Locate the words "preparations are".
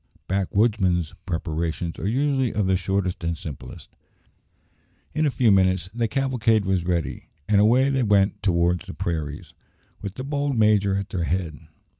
1.27-2.07